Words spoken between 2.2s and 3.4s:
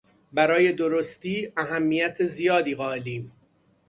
زیادی قایلم.